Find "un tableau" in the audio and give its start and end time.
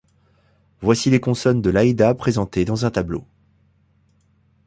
2.87-3.23